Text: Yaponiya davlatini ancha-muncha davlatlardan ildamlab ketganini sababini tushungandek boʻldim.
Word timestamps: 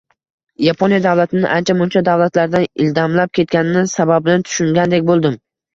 Yaponiya 0.67 0.99
davlatini 1.03 1.51
ancha-muncha 1.57 2.03
davlatlardan 2.09 2.67
ildamlab 2.87 3.35
ketganini 3.41 3.87
sababini 3.97 4.49
tushungandek 4.51 5.11
boʻldim. 5.15 5.43